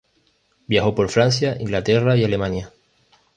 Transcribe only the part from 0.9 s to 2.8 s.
por Francia, Inglaterra y Alemania.